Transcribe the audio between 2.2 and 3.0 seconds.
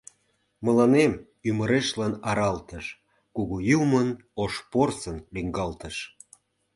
аралтыш—